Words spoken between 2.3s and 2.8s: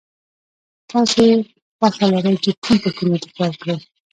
چې کوم